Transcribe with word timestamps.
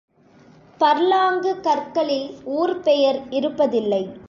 Furlong 0.79 1.59
கற்களில் 1.59 2.29
ஊர் 2.43 2.79
பெயர் 2.79 3.19
இருப்பதில்லை. 3.29 4.13